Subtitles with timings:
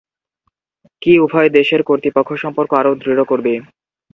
[1.01, 3.53] কি উভয় দেশের দ্বিপক্ষীয় সম্পর্ক আরও দৃঢ় করবে?